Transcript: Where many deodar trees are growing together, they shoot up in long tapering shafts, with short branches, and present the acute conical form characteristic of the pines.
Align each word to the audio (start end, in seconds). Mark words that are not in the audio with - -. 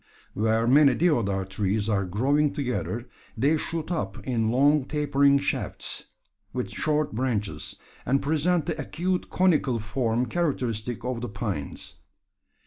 Where 0.33 0.65
many 0.65 0.95
deodar 0.95 1.45
trees 1.45 1.87
are 1.87 2.05
growing 2.05 2.53
together, 2.53 3.07
they 3.37 3.55
shoot 3.55 3.91
up 3.91 4.17
in 4.25 4.49
long 4.49 4.85
tapering 4.85 5.37
shafts, 5.37 6.05
with 6.53 6.71
short 6.71 7.13
branches, 7.13 7.75
and 8.03 8.19
present 8.19 8.65
the 8.65 8.81
acute 8.81 9.29
conical 9.29 9.77
form 9.77 10.25
characteristic 10.25 11.05
of 11.05 11.21
the 11.21 11.29
pines. 11.29 11.97